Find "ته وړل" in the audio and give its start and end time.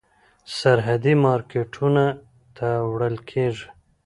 2.57-3.15